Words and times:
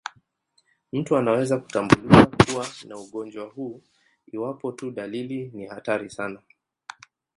Mtu 0.93 1.17
anaweza 1.17 1.57
kutambulika 1.57 2.25
kuwa 2.45 2.67
na 2.87 2.97
ugonjwa 2.97 3.45
huu 3.45 3.81
iwapo 4.31 4.71
tu 4.71 4.91
dalili 4.91 5.51
ni 5.53 5.65
hatari 5.65 6.09
sana. 6.09 6.41